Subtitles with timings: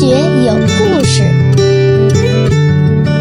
[0.00, 0.06] 学
[0.46, 1.22] 有故事，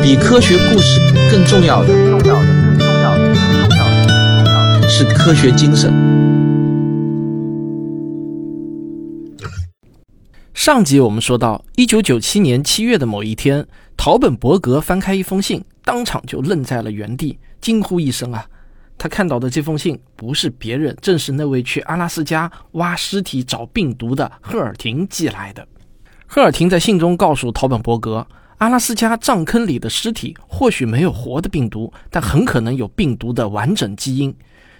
[0.01, 5.91] 比科学故事更重要的，重要的，更重要的，更重要的，重要的是科学精神。
[10.53, 13.67] 上集我们说到，一九九七年七月的某一天，
[13.97, 18.45] 陶本伯格翻开一封信，当场就愣在了原地，惊呼一声啊！
[18.97, 25.67] 他看到的这封信不是别人，正是那位去阿拉斯加挖尸体找病毒的赫尔廷寄来的。
[26.31, 28.27] 赫尔廷在信中告诉陶本伯格，
[28.59, 34.31] 阿拉斯加葬坑里的尸体或许没有活的病毒，但很可能有病毒的完整基因。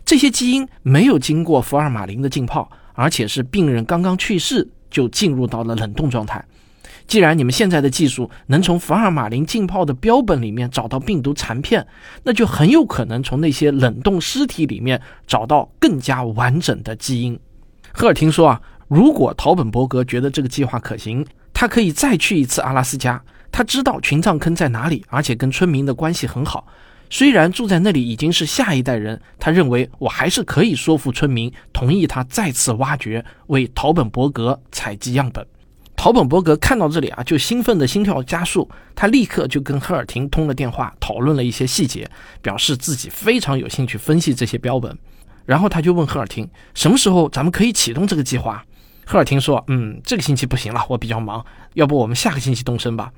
[0.05, 6.45] 这些基因没有经过福尔马林的浸泡，而且是病人刚刚去世就进入到了冷冻状态。
[7.07, 11.83] 既然你们现在的技术能从福尔马林浸泡的标本里面找到病毒残片，
[12.21, 17.39] 那就很有可能从那些冷冻尸体里面找到更加完整的基因。
[17.91, 23.21] 赫尔廷说啊，如果陶本伯格觉得这个计划可行，他可以再去一次阿拉斯加。
[23.51, 26.67] 他知道群葬坑在哪里，而且跟村民的关系很好。
[27.09, 35.43] 虽然住在那里已经是下一代人，他认为我还是可以说服村民同意他再次挖掘，为陶本伯格采集样本。
[35.95, 38.69] 陶本伯格看到这里啊，就兴奋的心跳加速。
[38.95, 42.09] 他立刻就跟赫尔廷通了电话，讨论了一些细节，
[42.41, 44.95] 表示自己非常有兴趣分析这些标本。
[45.45, 48.63] 然后他就问赫尔廷，什么时候咱们可以启动这个计划？
[49.11, 51.43] 赫尔廷说：“嗯，这个星期不行了，我比较忙，
[51.73, 53.11] 要不我们下个星期动身吧。”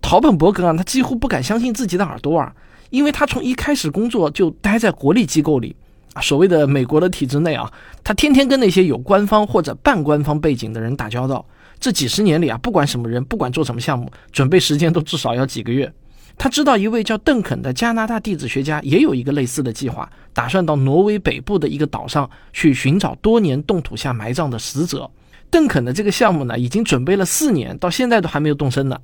[0.00, 2.50] 陶本伯格啊，他几乎不敢相信自己的耳朵啊，
[2.88, 5.76] 因为他从一开始工作就待在国立机构里，
[6.22, 7.70] 所谓的美国的体制内啊，
[8.02, 11.44] 他天天跟那些有官方或者半官方背景的人打交道。
[11.78, 15.92] 这几十年里啊，不管什么人，不管做什么项目，准备时间都至少要几个月。
[16.38, 25.10] 他知道一位叫邓肯的加拿大地质学家也有一个类似的计划，打算到挪威北部的一个岛上去寻找多年冻土下埋葬的死者。
[25.50, 28.98] 邓肯的这个项目呢，已经准备了四年，到现在都还没有动身呢。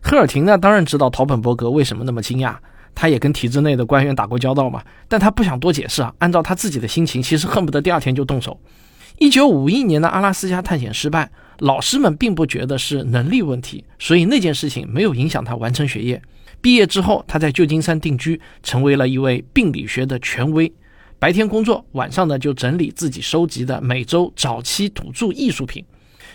[0.00, 2.54] 赫尔廷呢，当然知道陶本伯格为什么那么惊讶，
[2.94, 6.14] 他也跟体制内的官员打过交道嘛，但他不想多解释啊。
[6.18, 8.58] 按照他自己的心情，其实恨不得第二天就动手。
[9.18, 11.30] 一九五一年的阿拉斯加探险失败。
[11.60, 16.20] 老师们并不觉得是能力问题，所以那件事情没有影响他完成学业。
[16.60, 20.72] 毕业之后，他在旧金山定居，成为了一位病理学的权威。
[21.24, 25.82] 白天工作，晚上呢就整理自己收集的美洲早期土著艺术品。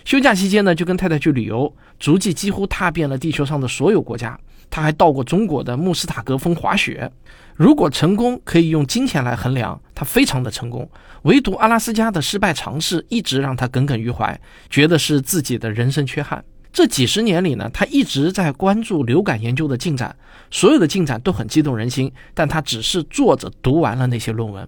[0.04, 4.36] 休假期间呢，就跟太太去旅游，足迹几乎踏遍了地球上的所有国家。
[4.68, 7.12] 他还到过中国的穆斯塔格峰滑雪。
[7.54, 10.90] 如果成功可以用金钱来衡量，他非常的成功。
[11.22, 16.44] 唯独阿拉斯加的失败尝试一直让他耿耿于怀，觉得是自己的人生缺憾。
[16.74, 20.16] 这几十年里呢，他一直在关注流感研究的进展，
[20.50, 24.68] 所有的进展都很激动人心，但他只是坐着读完了那些论文。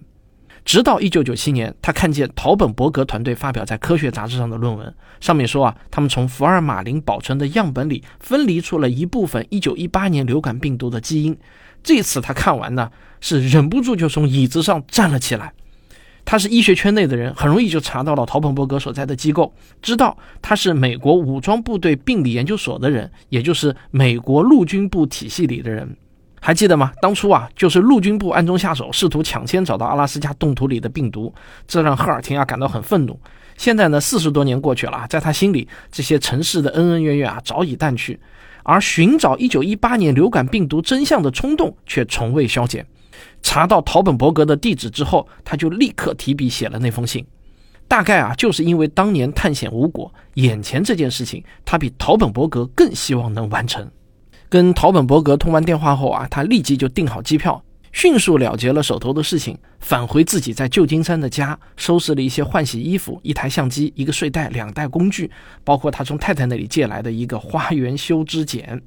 [0.64, 11.36] 直到1997年，他看见陶本伯格团队发表在科学杂志上的论文，上面说啊，他们从福尔马林保存的样本里分离出了一部分1918年流感病毒的基因。
[11.82, 12.90] 这次他看完呢，
[13.20, 15.52] 是忍不住就从椅子上站了起来。
[16.24, 19.52] 他是医学圈内的人，很容易就查到了陶本伯格所在的机构，
[19.82, 25.96] 知道他是美国武装部队病理研究所的人，也就是美国陆军部体系里的人。
[26.44, 26.90] 还记得吗？
[27.00, 31.32] 当初啊，就是陆军部暗中下手，试图抢先找到阿拉斯加冻土里的病毒，
[31.68, 33.16] 这让赫尔廷啊感到很愤怒。
[33.56, 38.18] 现在呢，四十多年过去了，在他心里，这些城市的恩恩怨怨啊早已淡去，
[38.64, 42.84] 而寻找一九一八年流感病毒真相的冲动却从未消减。
[43.40, 47.24] 查到陶本伯格的地址之后，他就立刻提笔写了那封信。
[47.86, 53.88] 大概啊，就是因为当年探险无果，眼前这件事情，他比陶本伯格更希望能完成。
[54.52, 65.30] 跟陶本伯格通完电话后啊，他立即就订好机票，迅速了结了手头的事情，返回自己在旧金山的家，收拾了一些换洗衣服、一台相机、一个睡袋、两袋工具，
[65.64, 68.82] 包括他从太太那里借来的一个花园修枝剪。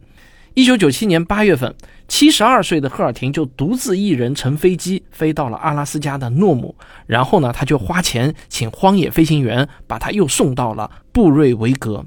[0.54, 1.74] 一九九七年八月份，
[2.08, 6.76] 七十二岁的赫尔廷就独自一人乘飞机飞到了阿拉斯加的诺姆，
[7.08, 12.06] 然后呢，他就花钱请荒野飞行员把他又送到了布瑞维格，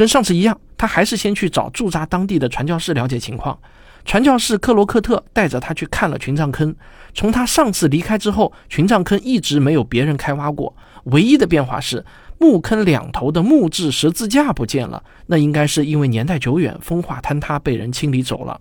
[0.00, 0.58] 跟上次一样。
[0.78, 3.58] 他还是先去找驻扎当地的传教士了解情况。
[4.06, 6.74] 传教士克罗克特带着他去看了群葬坑。
[7.12, 10.74] 从他上次离开之后，群葬坑一直没有别人开挖过。
[11.04, 12.02] 唯一的变化是
[12.38, 18.58] 墓坑两头的木质十字架不见了，那应该是因为年代久远，风化坍塌被人清理走了。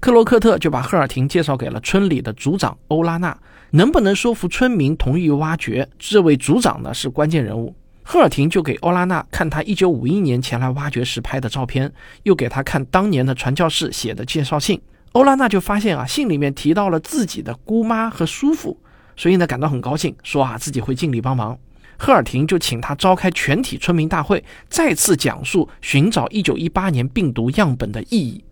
[0.00, 3.36] 克罗克特就把赫尔廷介绍给了村里的族长欧拉纳。
[3.72, 5.86] 能不能说服村民同意挖掘？
[5.98, 7.74] 这位族长呢是关键人物。
[8.10, 14.80] 赫尔廷就给欧拉娜看他1951年前来挖掘时拍的照片，又给他看当年的传教士写的介绍信。
[15.12, 18.80] 欧拉娜就发现啊，信里面提到了自己的姑妈和叔父，
[19.14, 21.58] 所以呢感到很高兴，说啊自己会尽力帮忙。
[21.98, 28.42] 赫尔廷就请他召开全体村民大会，再次讲述寻找1918年病毒样本的意义。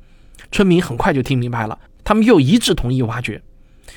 [0.52, 3.41] 村民很快就听明白了，他们又一致同意挖掘。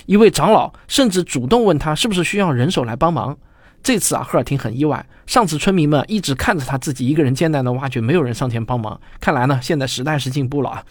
[0.05, 3.37] 一位长老甚至主动问他是不是需要人手来帮忙。
[3.81, 5.05] 这次啊，赫尔廷很意外。
[5.25, 8.99] 上次村民们一直看着他自己一个人艰难的挖掘，没有人上前帮忙。
[9.19, 10.83] 看来呢，现在时代是进步了啊。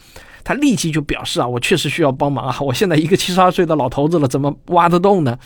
[0.44, 2.56] 他立即就表示啊，我确实需要帮忙啊！
[2.62, 5.38] 我现在一个七十二岁的老头子了，怎么挖得动呢？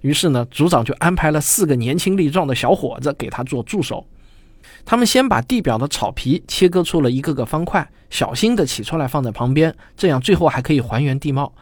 [0.00, 4.04] 于是呢，组长就安排了四个年轻力壮的小伙子给他做助手。
[4.84, 11.52] 他们先把地表的草皮切割出了一个个方块，小心地取出来放在旁边，这样最后还可以还原地貌。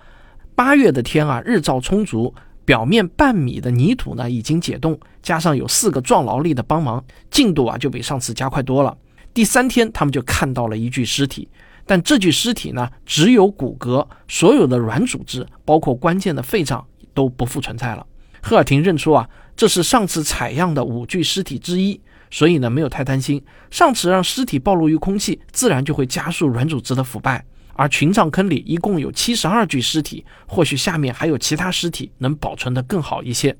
[0.54, 2.34] 八月的天啊，日照充足，
[2.66, 8.94] 表面半米的泥土呢已经解冻，加上有四个壮劳力的帮忙，进度啊就比上次加快多了。
[9.32, 11.48] 第三天，他们就看到了一具尸体，
[11.86, 16.84] 但这具尸体呢只有骨骼，所有的软组织，包括关键的肺脏
[17.14, 18.04] 都不复存在了。
[18.42, 23.40] 赫尔廷认出啊，这是上次采样的五具尸体之一，所以呢没有太担心。
[23.70, 27.44] 上次让尸体暴露于空气，自然就会加速软组织的腐败。
[27.76, 33.56] 而群葬坑里一共有七十二具尸体，或许下面还有其他尸体能保存得更好一些。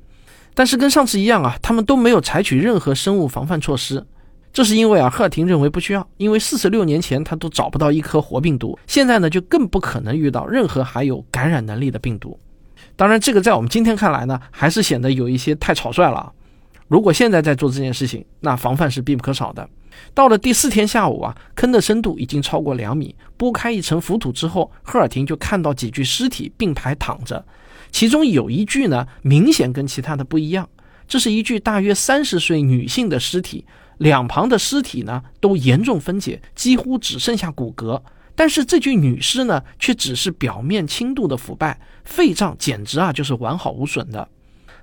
[0.54, 4.04] 但是跟上次一样啊，他们都没有采取任何生物防范措施。
[4.52, 12.40] 这是因为啊，赫尔廷认为不需要，因为四十六年前他都找不到一颗活病毒，现在呢就更不可能遇到任何还有感染能力的病毒。
[12.96, 16.32] 当然，这个在我们今天看来呢，还是显得有一些太草率了。
[16.88, 19.68] 如果现在在做这件事情，那防范是必不可少的。
[20.14, 27.44] 到了第四天下午啊，坑的深度已经超过两米，拨开一层浮土之后，赫尔廷就看到几具尸体并排躺着，
[27.90, 30.68] 其中有一具呢，明显跟其他的不一样。
[31.08, 33.64] 这是一具大约三十岁女性的尸体，
[33.98, 38.00] 两旁的尸体呢都严重分解，几乎只剩下骨骼。
[38.34, 44.28] 但是这具女尸呢，却只是表面轻度的腐败，肺脏简直啊就是完好无损的。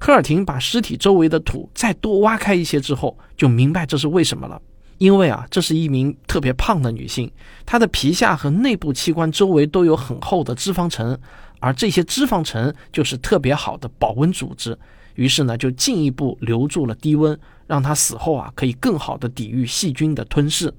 [0.06, 4.62] 赫尔廷把尸体周围的土再多挖开一些之后，就明白这是为什么了。
[4.98, 7.32] 因为啊，这是一名特别胖的女性，
[7.66, 11.18] 她的皮下和内部器官周围都有很厚的脂肪层，
[11.62, 14.78] 而这些脂肪层就是特别好的保温组织。
[15.16, 20.74] 于是呢，就进一步留住了低温，让她死后啊可以更好的抵御细菌的吞噬。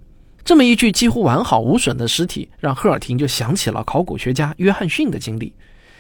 [0.44, 5.54] 这么一具几乎完好无损的尸体，让赫尔廷就想起了考古学家约翰逊的经历。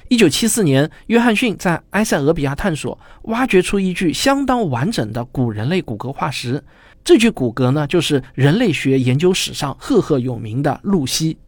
[0.08, 6.62] 一九七四年，约翰逊在埃塞俄比亚探索，挖掘出一具相当完整的古人类骨骼化石。
[7.02, 11.38] 这具骨骼呢，就是人类学研究史上赫赫有名的露西。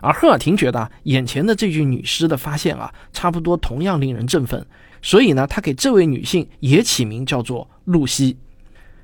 [0.00, 4.66] 而赫尔廷觉得，眼前的这具女尸的发现啊，差不多同样令人振奋，
[5.00, 8.36] 所以呢，他给这位女性也起名叫做露西。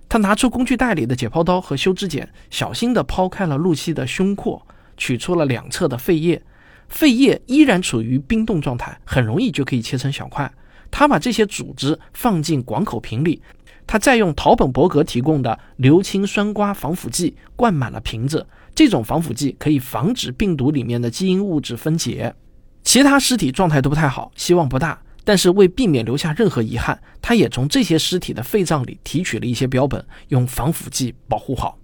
[0.08, 4.66] 他拿出工具袋里的解剖刀和修枝剪，小心地剖开了露西的胸廓，
[4.96, 6.42] 取出了两侧的肺叶。
[6.88, 10.50] 肺叶依然处于冰冻状态，很容易就可以切成小块。
[10.90, 13.42] 他把这些组织放进广口瓶里，
[13.86, 18.46] 他再用陶本伯格提供的硫氰酸瓜防腐剂灌满了瓶子。
[18.74, 22.34] 这种防腐剂可以防止病毒里面的基因物质分解。
[22.82, 24.98] 其他尸体状态都不太好，希望不大。
[25.24, 31.76] 但是为避免留下任何遗憾，他也从这些尸体的肺脏里提取了一些标本，用防腐剂保护好。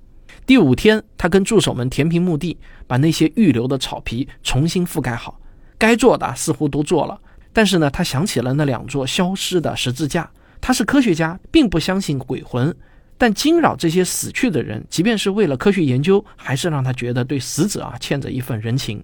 [0.45, 5.41] 第五天，他跟助手们填平墓地，把那些预留的草皮重新覆盖好。
[5.79, 7.21] 该做的似乎都做了，
[7.53, 10.31] 但是呢，他想起了那两座消失的十字架。
[10.61, 12.73] 他是科学家，并不相信鬼魂，
[13.19, 19.03] 但惊扰这些死去的人，即便是为了科学研究，还是让他觉得对死者啊欠着一份人情。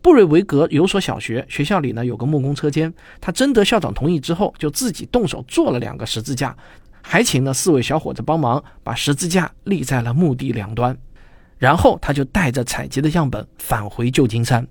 [0.00, 2.92] 布瑞维格有所小学，学校里呢有个木工车间。
[3.20, 6.56] 他征得校长同意之后，就自己动手做了两个十字架，
[7.02, 10.96] 还请了四位小伙子帮忙，把十字架立在了墓地两端。
[11.58, 14.66] 然后他就带着采集的样本返回旧金山。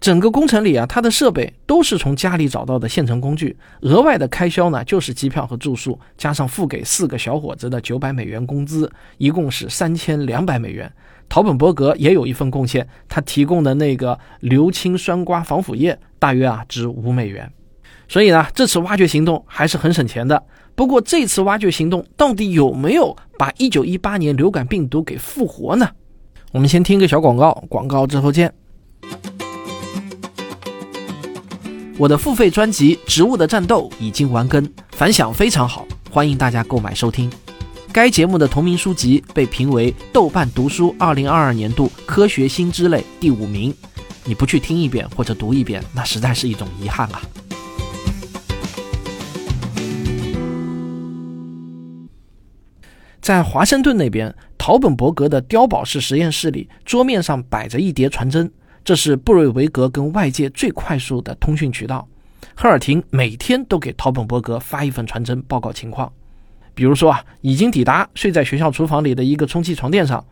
[0.00, 10.92] 整个工程里啊，他的设备都是从家里找到的现成工具，额外的开销呢就是机票和住宿，加上付给四个小伙子的九百美元工资，一共是三千两百美元。
[11.28, 17.50] 陶本伯格也有一份贡献，他提供的那个硫氰酸瓜防腐液大约啊值五美元，
[18.06, 20.42] 所以呢，这次挖掘行动还是很省钱的。
[20.76, 25.88] 不过这次挖掘行动到底有没有把1918年流感病毒给复活呢？
[26.50, 28.52] 我们先听个小广告，广告之后见。
[31.96, 37.30] 我的付费专辑《植物的战斗》已经完更，反响非常好，欢迎大家购买收听。
[37.92, 43.72] 该节目的同名书籍被评为豆瓣读书二零二二年度科学新知类第五名。
[44.24, 47.22] 你不去听一遍或者读一遍，那实在是一种遗憾啊！
[53.24, 58.52] 在华盛顿那边，陶本伯格的碉堡式实验室里，桌面上摆着一叠传真，
[58.84, 62.06] 这是布瑞维格跟外界最快速的通讯渠道。
[62.54, 66.12] 赫尔廷每天都给陶本伯格发一份传真，报告情况。
[66.74, 70.22] 比如说啊，已经抵达睡在学校厨房里的一个充气床垫上，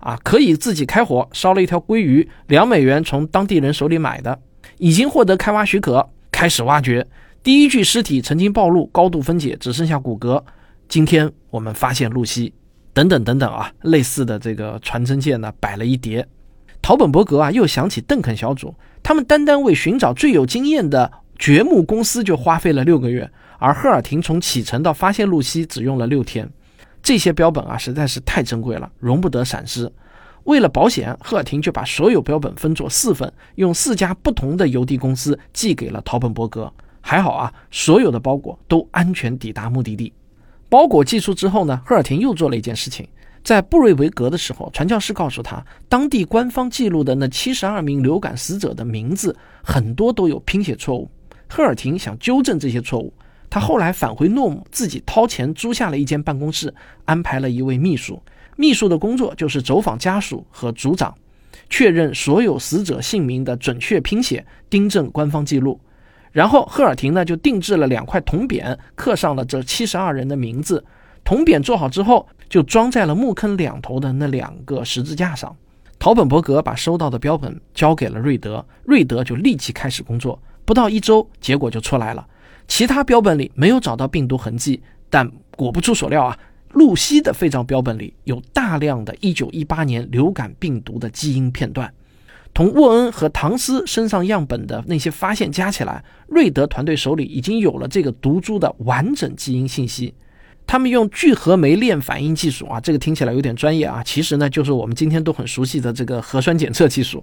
[0.00, 4.38] 啊，可以自己开火烧了一条鲑鱼，两美元从当地人手里买的，
[4.76, 7.06] 已经获得开挖许可，开始挖掘。
[7.42, 10.42] 第一具尸体曾经暴露，高度分解，只剩下骨骼。
[10.88, 12.52] 今天我们发现露西，
[12.92, 16.26] 等等等等啊，类似的这个传真件呢，摆了一叠。
[16.80, 23.28] 陶本伯格啊，又想起邓肯小组，他们单单为寻找最有经验的掘墓公司就花费了六个月，
[23.58, 26.48] 而赫尔廷从启程到发现露西只用了六天。
[27.02, 29.92] 这些标本啊，实在是太珍贵了，容不得闪失。
[30.44, 36.72] 为了保险，赫尔廷就把所有标本分作四份，用四家不同的邮递公司寄给了陶本伯格。
[37.00, 40.12] 还好啊，所有的包裹都安全抵达目的地。
[40.68, 43.06] 包裹寄出之后呢，赫尔廷又做了一件事情。
[43.44, 51.08] 在布瑞维格的时候，传教士告诉他，当地官方记录的那七十二名流感死者的名字很多都有拼写错误。
[51.48, 53.14] 赫尔廷想纠正这些错误，
[53.48, 58.20] 他后来返回诺姆，自己掏钱租下了一间办公室，安排了一位秘书。
[58.56, 61.14] 秘书的工作就是走访家属和组长，
[61.70, 65.78] 确认所有死者姓名的准确拼写，订正官方记录。
[66.36, 70.84] 然后赫尔廷呢就定制了两块铜匾，刻上了这七十二人的名字。
[71.24, 75.56] 铜匾做好之后，就装在了墓坑两头的那两个十字架上。
[75.98, 80.38] 陶本伯格把收到的标本交给了瑞德，瑞德就立即开始工作。
[80.66, 82.28] 不到一周，结果就出来了。
[82.68, 85.26] 其他标本里没有找到病毒痕迹，但
[85.56, 86.38] 果不出所料啊，
[86.72, 91.90] 露西的肺脏标本里有大量的1918年流感病毒的基因片段。
[92.56, 100.14] 同沃恩和唐斯身上样本的那些发现加起来，瑞德团队手里已经有了这个毒株的完整基因信息。
[100.66, 107.22] 他们用聚合酶链反应技术啊，这个听起来有点专业啊，其实呢就是我们今天都很熟悉的这个核酸检测技术。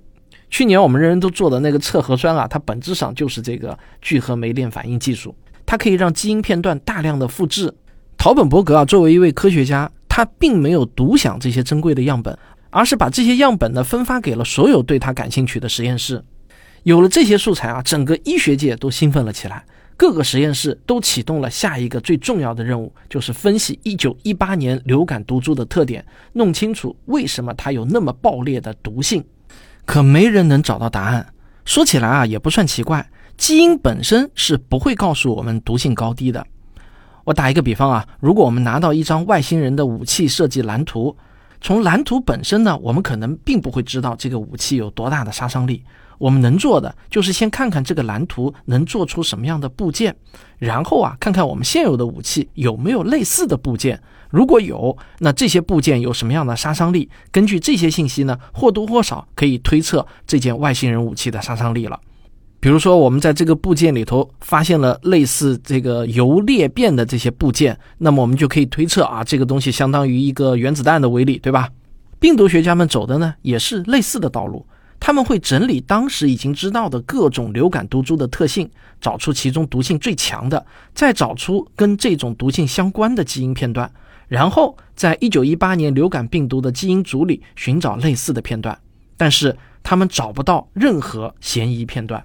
[0.52, 5.36] 去年我们人人都做的那个测核酸啊，它本质上就是这个聚合酶链反应技术，
[5.66, 7.74] 它可以让基因片段大量的复制。
[8.20, 12.38] 陶本伯格啊，作为一位科学家，他并没有独享这些珍贵的样本。
[12.74, 16.24] 而是把这些样本呢分发给了所有对他感兴趣的实验室。
[16.82, 19.64] 有了这些素材啊，整个医学界都兴奋了起来。
[19.96, 26.04] 各个实验室都启动了下一个最重要的任务，就是分析1918年流感毒株的特点，
[26.34, 29.24] 弄清楚为什么它有那么爆裂的毒性。
[29.86, 31.26] 可没人能找到答案。
[31.64, 36.46] 说起来啊，也不算奇怪，基因本身是不会告诉我们毒性高低的。
[37.24, 41.16] 我打一个比方啊，如果我们拿到一张外星人的武器设计蓝图。
[41.64, 45.82] 从蓝图本身呢，我们可能并不会知道这个武器有多大的杀伤力。
[46.18, 50.14] 我们能做的就是先看看这个蓝图能做出什么样的部件，
[50.58, 53.98] 然后啊，看看我们现有的武器有没有类似的部件。
[54.30, 57.10] 如果有，那这些部件有什么样的杀伤力？
[57.32, 61.98] 根据这些信息呢，或多或少可以推测这件外星人武器的杀伤力了。
[62.64, 71.68] 比如说，我们在这个部件里头发现了类似这个铀裂变的这些部件，那么我们就可以推测啊，这个东西相当于一个原子弹的威力，对吧？
[72.22, 74.66] 病毒学家们走的呢也是类似的道路，
[74.98, 78.70] 他们会整理当时已经知道的各种流感毒株的特性，
[79.02, 80.66] 找出其中毒性最强的，
[80.96, 83.92] 再找出跟这种毒性相关的基因片段，
[84.30, 88.80] 然后在一九一八年流感病毒的基因组里寻找类似的片段，
[89.18, 89.54] 但是
[89.84, 92.24] 他们找不到任何嫌疑片段。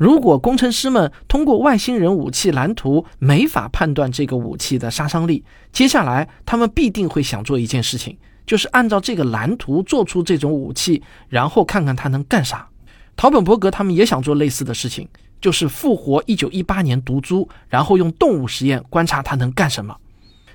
[0.00, 8.16] 如果工程师们通过外星人武器蓝图没法判断这个武器的杀伤力，接下来他们必定会想做一件事情，
[8.46, 12.66] 就是按照这个蓝图做出这种武器，然后看看它能干啥。
[13.14, 15.06] 陶本伯格他们也想做类似的事情，
[15.38, 19.94] 就是复活1918年毒株，然后用动物实验观察它能干什么。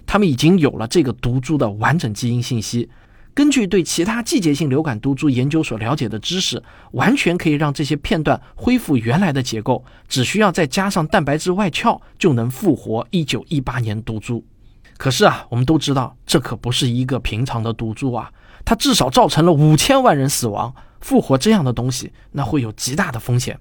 [0.08, 2.90] 他们已经有了这个毒株的完整基因信息。
[3.36, 6.64] 根据对其他季节性流感毒株研究所了解的知识，
[6.94, 14.42] 完全可以让这些片段恢复原来的结构，只需要再加上蛋白质外壳，就能复活1918年毒株。
[14.96, 18.32] 可是啊，我们都知道，这可不是一个平常的毒株啊，
[18.64, 20.74] 它至少造成了五千万人死亡。
[21.02, 23.60] 复活这样的东西，那会有极大的风险。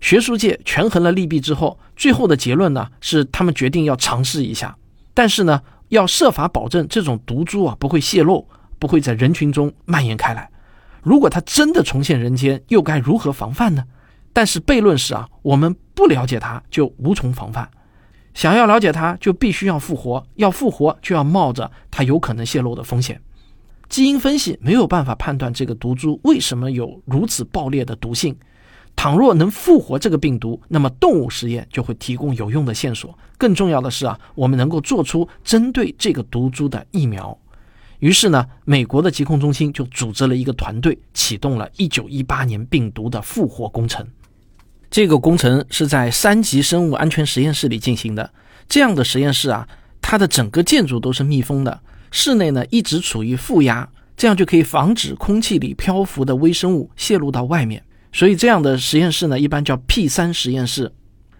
[0.00, 4.76] 学术界权衡了利弊之后，最后的结论呢是，他们决定要尝试一下，
[5.12, 8.46] 但是呢，要设法保证这种毒株啊不会泄露。
[8.78, 10.48] 不会在人群中蔓延开来。
[11.02, 13.84] 如果它真的重现人间，又该如何防范呢？
[14.32, 17.68] 但是悖论是啊，我们不了解它就无从防范。
[18.34, 20.24] 想要了解它，就必须要复活。
[20.36, 23.20] 要复活，就要冒着它有可能泄露的风险。
[23.88, 28.36] 基因分析没有办法判断这个毒株为什么有如此爆裂的毒性。
[28.94, 33.16] 倘若能复活这个病毒，那么动物实验就会提供有用的线索。
[33.38, 37.36] 更重要的是啊，我们能够做出针对这个毒株的疫苗。
[38.00, 44.06] 于是呢，美国的疾控中心就组织了一个团队，启动了1918年病毒的复活工程。
[44.90, 48.30] 这个工程是在三级生物安全实验室里进行的。
[48.68, 49.68] 这样的实验室啊，
[50.00, 57.82] 它的整个建筑都是密封的，室内呢一直处于负压，这样就可以防止空气里漂浮的微生物泄露到外面。
[58.12, 60.92] 所以这样的实验室呢，一般叫 P 三实验室。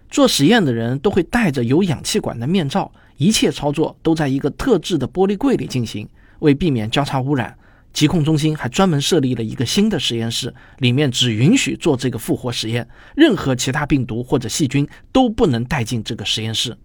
[0.09, 6.07] 做实验的人都会戴着有氧气管的面罩，一切操作都在一个特制的玻璃柜里进行，
[6.39, 7.55] 为避免交叉污染。
[7.91, 16.77] 疾控中心还专门设立了一个新的实验室，里面只允许做这个复活实验，任何其他病毒或者细菌都不能带进这个实验室。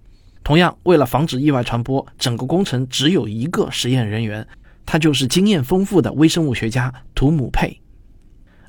[0.42, 4.46] 同样，为了防止意外传播，整个工程只有一个实验人员，
[4.86, 7.80] 他就是经验丰富的微生物学家图姆佩。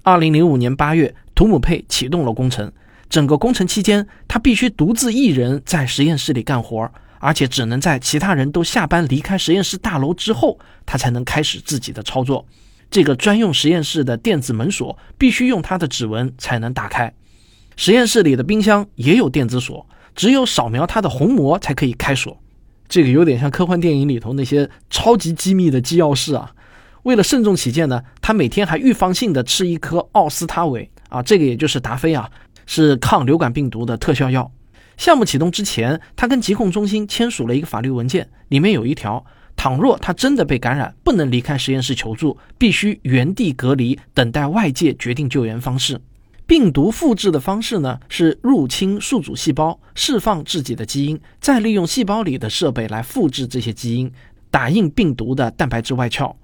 [0.03, 2.71] 二零零五年八月，图姆佩启动了工程。
[3.09, 12.45] 整个工程期间，他必须独自一人在实验室里干活，而且只能在其他人都下班离开实验室大楼之后，他才能开始自己的操作。
[12.91, 17.13] 这个专用实验室的电子门锁必须用他的指纹才能打开。
[17.75, 22.37] 实验室里的冰箱也有电子锁，只有扫描它的虹膜才可以开锁。
[22.87, 26.51] 这个有点像科幻电影里头那些超级机密的机要室啊。
[27.03, 32.29] 为了慎重起见呢，他每天还预防性的吃一颗奥司他韦啊，这个也就是达菲啊。
[32.67, 34.51] 是抗流感病毒的特效药。
[34.97, 39.25] 项目启动之前，他跟疾控中心签署了一个法律文件，里面有一条：
[39.55, 45.99] 倘若他真的被感染，不能离开实验室求助，必须原地隔离，等待外界决定救援方式。
[46.47, 54.11] 病毒复制的方式呢，是入侵宿主细胞，释放自己的基因，再利用细胞里的设备来复制这些基因，
[54.51, 56.35] 打印病毒的蛋白质外壳。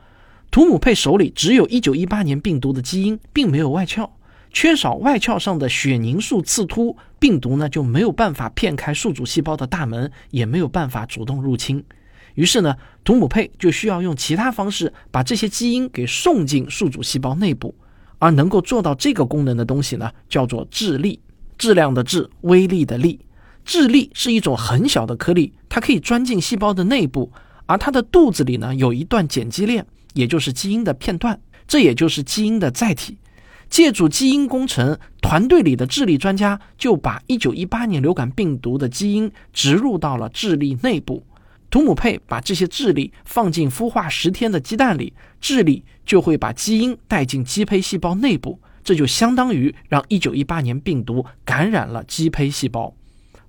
[0.49, 4.09] 图姆佩手里只有一九一八年病毒的基因，并没有外壳。
[4.51, 11.83] 缺少外壳上的血凝素刺突，病毒呢就没有办法骗开宿主细胞的大门，也没有办法主动入侵。
[12.35, 17.75] 于是呢，图姆佩就需要用其他方式把这些基因给送进宿主细胞内部。
[18.23, 21.19] 而能够做到这个功能的东西呢，叫做质粒，
[21.57, 23.19] 质量的质，微粒的粒。
[23.65, 27.31] 质粒是一种很小的颗粒，它可以钻进细胞的内部，
[27.65, 33.17] 而它的肚子里呢有一段碱基链，也就是基因的片段，这也就是基因的载体。
[33.71, 41.25] 借助基因工程，团队里的智利专家就把1918年流感病毒的基因植入到了智利内部。
[41.69, 52.93] 图姆佩把这些智利放进孵化十天的鸡蛋里，智利就会把基因带进鸡胚细胞内部，这就相当于让1918年病毒感染了鸡胚细胞。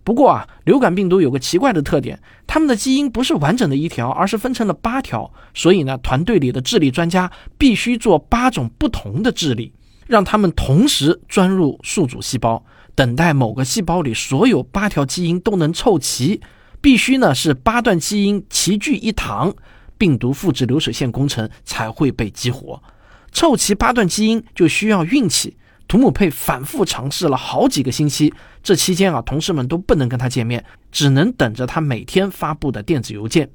[0.05, 5.33] 不过啊，流感病毒有个奇怪的特点，它们的基因不是完整的一条，而是分成了八条。
[5.53, 9.73] 所以呢，团队里的智利专家必须做八种不同的智利。
[10.07, 16.41] 让他们同时钻入宿主细胞，等待某个细胞里所有八条基因都能凑齐，
[16.81, 19.55] 必须呢是八段基因齐聚一堂，
[19.97, 22.83] 病毒复制流水线工程才会被激活。
[23.31, 25.57] 凑齐八段基因就需要运气。
[25.89, 33.51] 图姆佩反复尝试了好几个星期，这期间啊，同事们都不能跟他见面，只能等着他每天发布的电子邮件。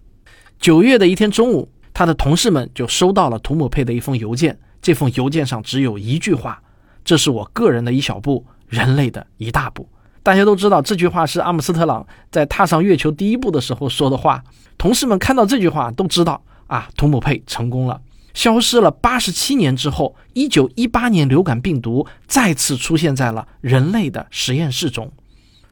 [0.60, 4.60] 九月的一天中午，他的同事们就收到了图姆佩的一封邮件。
[4.82, 6.62] 这封邮件上只有一句话
[7.04, 9.88] ：“这是我个人的一小步，人类的一大步。”
[10.24, 14.44] 大家都知道这句话是阿姆斯特朗在踏上月球第一步的时候说的话。
[14.78, 18.02] 同事们看到这句话都知道啊，图姆佩成功了。
[18.34, 25.12] 消失了八十七年之后，一九一八年流感病毒再次出现在了人类的实验室中。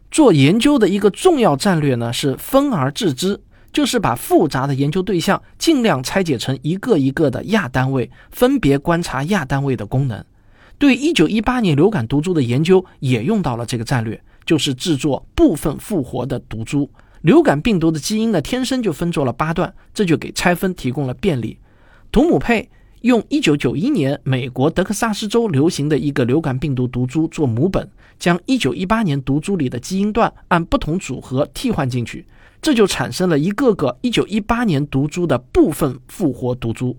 [0.09, 3.41] 做研究的一个重要战略呢是分而治之。
[3.75, 10.23] 就是把复杂的研究对象尽量拆解成一个一个的亚单位，分别观察亚单位的功能。
[10.77, 16.89] 对一九一八年流感毒株的研究也用到了这个战略，就是制作部分复活的毒株。
[17.19, 21.59] 流感病毒的基因呢，天生就分作了八段，这就给拆分提供了便利。
[22.13, 22.69] 图姆佩
[23.01, 32.25] 用一九九一年美国德克萨斯州流行的一个流感病毒毒株做母本，将一九一八年毒株里的基因段按不同组合替换进去。
[32.65, 36.97] 这就产生了一个个1918年毒株的部分复活毒株，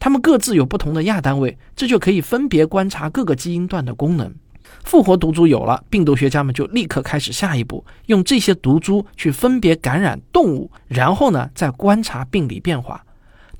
[0.00, 4.34] 它们各自有不同的亚单位，这就可以分别观察各个基因段的功能。
[4.82, 13.00] 复活毒株有了，病毒学家们就立刻开始下一步，用这些毒株去分别感染动物，然后呢再观察病理变化。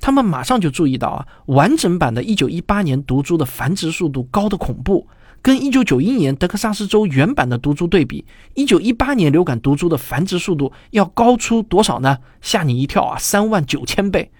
[0.01, 5.07] 他们马上就注意到啊，完整版的1918年毒株的繁殖速度高的恐怖。
[5.45, 12.17] 跟一九九一年德克萨斯州原版的毒株对比，一九一八年流感毒株的繁殖速度要高出多少呢？
[12.41, 14.31] 吓你一跳啊，三万九千倍！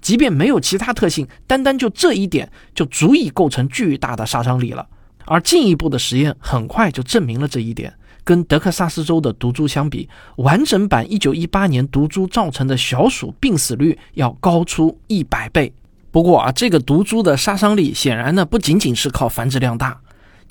[0.00, 4.86] 即便没有其他特性，单单就这一点就足以构成巨大的杀伤力了。
[5.26, 7.92] 而进一步的实验很快就证明了这一点。
[8.24, 15.70] 跟德克萨斯州的毒株相比，完整版一九一八年毒株造成的小鼠病死率要高出一百倍。
[16.10, 20.00] 不过啊，这个毒株的杀伤力显然呢不仅仅是靠繁殖量大。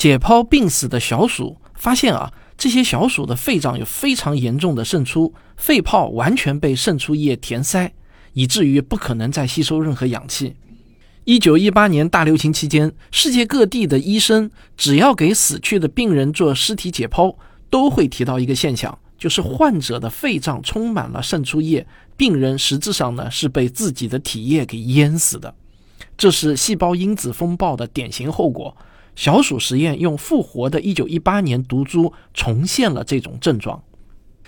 [0.03, 7.93] 解剖病死的小鼠，发现啊，这些小鼠的肺脏有非常严重的渗出，肺泡完全被渗出液填塞，
[8.33, 10.57] 以至于不可能再吸收任何氧气。
[11.23, 17.33] 一九一八年大流行期间，世界各地的医生只要给死去的病人做尸体解剖，
[17.69, 21.87] 都会提到一个现象，就是患者的肺脏充满了渗出液，
[22.17, 25.55] 病人实质上呢是被自己的体液给淹死的。
[26.17, 28.75] 这是细胞因子风暴的典型后果。
[29.15, 33.84] 小鼠实验用复活的1918年毒株重现了这种症状。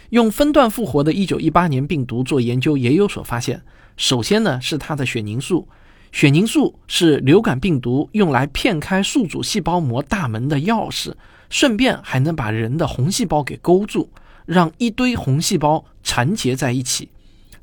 [0.10, 3.62] 用分段复活的1918年病毒做研究也有所发现。
[3.98, 5.68] 首先呢是它的血凝素，
[6.12, 11.14] 血凝素是流感病毒用来骗开宿主细胞膜大门的钥匙，
[11.50, 14.10] 顺便还能把人的红细胞给勾住，
[14.46, 17.10] 让一堆红细胞缠结在一起。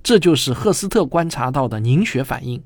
[0.02, 2.62] 这就是赫斯特观察到的凝血反应。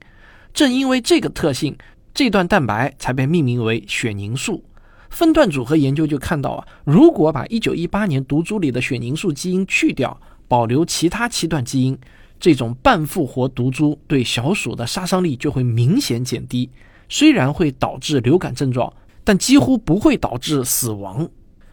[0.54, 1.76] 正因为这个特性。
[2.16, 4.64] 这段蛋白才被命名为血凝素。
[5.10, 11.98] 分段组合研究就看到啊，如果把1918年毒株里的血凝素基因去掉，保留其他七段基因，
[12.40, 16.70] 这种半复活毒株对小鼠的杀伤力就会明显减低。
[17.06, 18.90] 虽然会导致流感症状，
[19.22, 21.28] 但几乎不会导致死亡。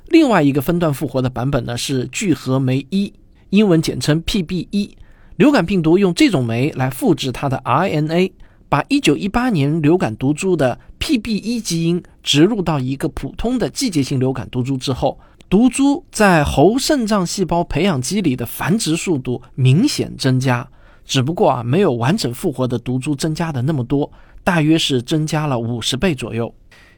[0.10, 3.14] 另外一个分段复活的版本呢是聚合酶一，
[3.52, 4.92] 英文简称 PB1。
[5.38, 8.34] 流感病毒用这种酶来复制它的 RNA。
[8.74, 20.68] 把1918年流感毒株的 PB1 基因植入到一个普通的季节性流感毒株之后，毒株在猴肾脏细胞培养基里的繁殖速度明显增加，
[21.06, 24.12] 只不过啊，没有完整复活的毒株增加的那么多，
[24.44, 26.52] 大约是增加了五十倍左右。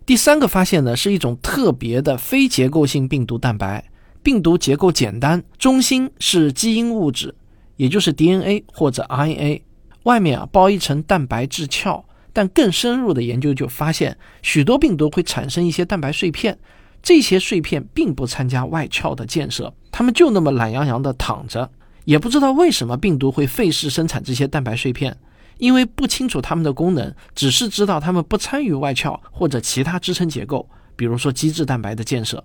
[0.05, 3.83] 第三个发现呢，是一种特别的非结构性病毒蛋白，
[4.23, 7.35] 病毒结构简单，中心是基因物质，
[7.75, 9.59] 也就是 DNA 或者 RNA。
[10.05, 16.57] 外面啊包一层蛋白质壳，但更深入的研究就发现，许多病毒会产生一些蛋白碎片，
[17.01, 21.71] 这些碎片并不参加外壳的建设，它们就那么懒洋洋地躺着，
[22.03, 25.17] 也不知道为什么病毒会费事生产这些蛋白碎片，
[25.57, 32.43] 因为不清楚它们的功能，只是知道它们不参与外壳或者其他支撑结构，比如说基质蛋白的建设，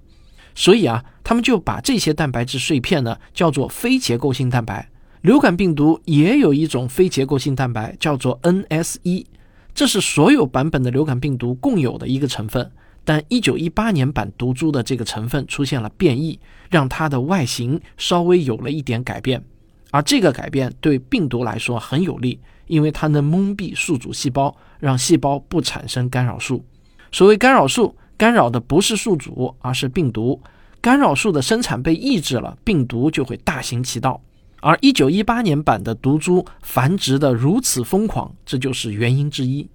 [0.54, 4.88] 所以啊，他们就把这些蛋白质碎片呢叫做非结构性蛋白。
[5.22, 9.26] 流感病毒也有一种非结构性蛋白，叫做 NS1，
[9.74, 12.70] 这是所有版本的流感病毒共有的一个成分。
[13.04, 16.38] 但1918年版毒株的这个成分出现了变异，
[16.70, 19.44] 让它的外形稍微有了一点改变。
[19.90, 26.64] 而这个改变对病毒来说很有利，因为它能蒙蔽宿主细胞，让细胞不产生干扰素。
[27.12, 30.40] 所谓干扰素，干扰的不是宿主，而是病毒。
[30.80, 34.22] 干扰素的生产被抑制了，病毒就会大行其道。
[34.60, 39.68] 而一九一八年版的毒株繁殖的如此疯狂，这就是原因之一。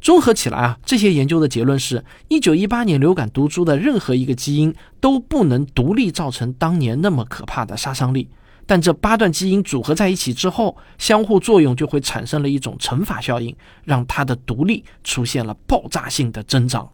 [0.00, 8.28] 综合起来啊，这些研究的结论是：一九一八年流感毒株的任何一个基因都不能独立造成当年那么可怕的杀伤力。
[8.66, 16.88] 但这八段基因组合在一起之后，相互作用就会产生了一种乘法效应，让它的独立出现了爆炸性的增长。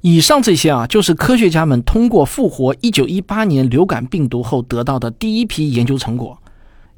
[0.00, 6.41] 以上这些啊，就是科学家们通过复活一九一八年流感病毒后得到的第一批研究成果。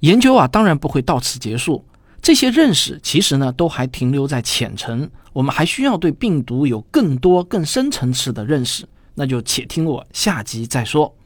[0.05, 1.83] 研究啊，当然不会到此结束。
[2.21, 5.09] 这些认识其实呢，都还停留在浅层。
[5.33, 8.85] 我们还需要对病毒有更多、更深层次的认识。
[9.15, 11.17] 那就且听我下集再说。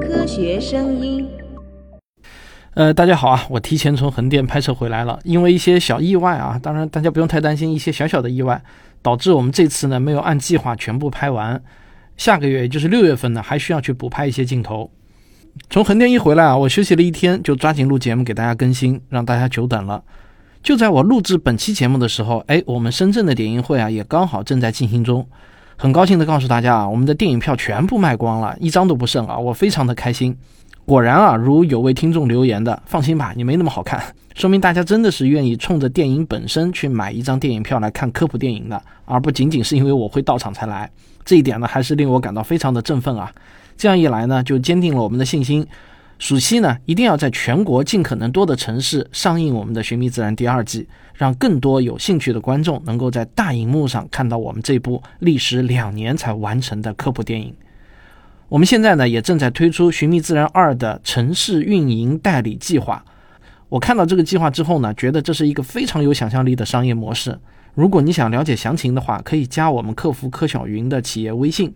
[0.00, 1.28] 科学声音。
[2.74, 5.18] 呃，大家好啊，我提前从横店拍摄回来了。
[5.24, 8.62] 因为一些小意外啊，当然大家不用太担心，一些小小的意外
[9.02, 11.60] 导致我们这次呢没有按计划全部拍完。
[12.16, 14.88] 下个月，也就是六月份呢，还需要去补拍一些镜头。
[15.68, 20.02] 从横店一回来啊，我休息了一天，就抓紧录节目给大家更新，让大家久等了。
[20.62, 25.26] 就在我录制本期节目的时候，哎，我们深圳的点映会啊，也刚好正在进行中。
[25.76, 30.36] 很高兴的告诉大家啊，我们的电影票全部卖光了，一张都不剩啊，我非常的开心。
[30.84, 34.02] 果然啊，如有位听众留言的，放心吧，你没那么好看，
[34.34, 40.90] 说明大家真的是愿意冲着电影本身去买一张电影票来看科普电影的，而不仅仅是因为我会到场才来。
[41.24, 43.30] 这一点呢，还是令我感到非常的振奋啊。
[43.80, 45.66] 这样一来呢，就坚定了我们的信心。
[46.18, 57.54] 暑期呢，一定要在全国尽可能多的城市上映我们的《寻觅自然》第二季，让更多有兴趣的观众能够在大荧幕上看到我们这部历时两年才完成的科普电影。
[58.50, 63.02] 我们现在呢，也正在推出《寻觅自然二》的城市运营代理计划。
[63.70, 67.38] 我看到这个计划之后呢，觉得这是一个非常有想象力的商业模式。
[67.74, 71.72] 如果你想了解详情的话，可以加我们客服柯小云的企业微信。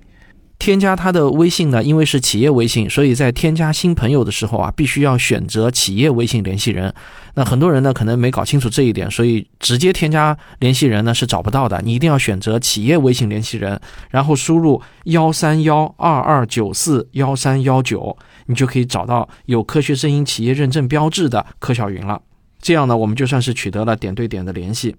[0.58, 6.94] 添加他的微信呢，因为是企业微信，所以在添加新朋友的时候啊，必须要选择企业微信联系人。
[7.34, 11.82] 那很多人呢可能没搞清楚这一点，所以直接添加联系人呢是找不到的。
[11.84, 13.78] 你一定要选择企业微信联系人，
[14.10, 22.22] 然后输入幺三幺二二九四幺三幺九，你就可以找到有科学声音企业认证标志的柯小云了。
[22.62, 24.96] 这样呢，我们就算是取得了点对点的联系。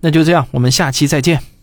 [0.00, 1.57] 那就这样，我们下期再见。